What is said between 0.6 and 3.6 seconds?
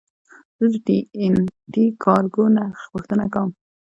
د ټي این ټي کارګو نرخ پوښتنه کوم.